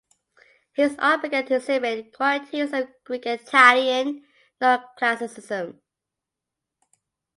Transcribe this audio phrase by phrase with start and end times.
[0.73, 4.23] His art began to exhibit qualities of Greek and Italian
[4.59, 5.77] Neoclassicism.